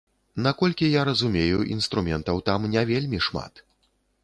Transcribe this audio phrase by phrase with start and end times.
[0.45, 3.65] Наколькі я разумею, інструментаў там не вельмі шмат.